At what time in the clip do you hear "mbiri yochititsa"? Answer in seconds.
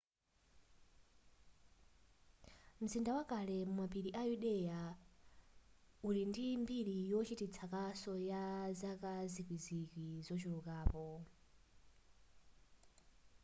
6.63-7.63